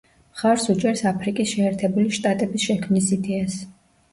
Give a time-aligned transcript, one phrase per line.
[0.35, 3.61] მხარს უჭერს აფრიკის შეერთებული შტატების შექმნის იდეას.